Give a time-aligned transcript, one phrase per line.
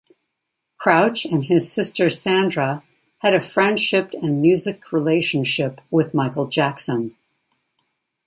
[0.79, 2.83] Crouch and his sister Sandra
[3.19, 7.15] had a friendship and music relationship with Michael Jackson.